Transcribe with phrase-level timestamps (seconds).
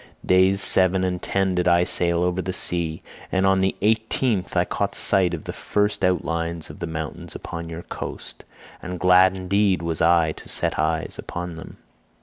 [0.25, 4.65] Days seven and ten did I sail over the sea, and on the eighteenth I
[4.65, 10.01] caught sight of the first outlines of the mountains upon your coast—and glad indeed was
[10.01, 11.77] I to set eyes upon them.